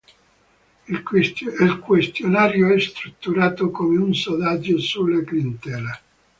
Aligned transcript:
Il 0.87 1.03
questionario 1.03 2.73
è 2.73 2.79
strutturato 2.79 3.69
come 3.69 3.99
un 3.99 4.15
sondaggio 4.15 4.79
sulla 4.79 5.23
clientela. 5.23 6.01